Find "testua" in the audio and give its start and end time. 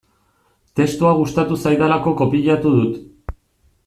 0.79-1.11